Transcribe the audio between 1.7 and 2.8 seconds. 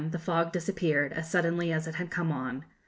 as it had come on.